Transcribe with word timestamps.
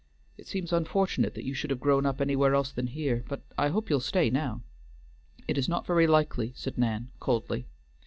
It 0.35 0.47
seems 0.47 0.73
unfortunate 0.73 1.35
that 1.35 1.45
you 1.45 1.53
should 1.53 1.69
have 1.69 1.79
grown 1.79 2.07
up 2.07 2.19
anywhere 2.21 2.55
else 2.55 2.71
than 2.71 2.87
here; 2.87 3.23
but 3.29 3.43
I 3.55 3.67
hope 3.67 3.87
you'll 3.87 3.99
stay 3.99 4.31
now?" 4.31 4.63
"It 5.47 5.59
is 5.59 5.69
not 5.69 5.85
very 5.85 6.07
likely," 6.07 6.53
said 6.55 6.75
Nan 6.75 7.11
coldly. 7.19 7.67